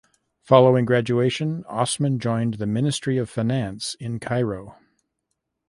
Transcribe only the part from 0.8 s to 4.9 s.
graduation Osman joined the ministry of finance in Cairo.